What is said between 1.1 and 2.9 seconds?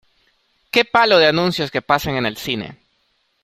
de anuncios que pasan en el cine!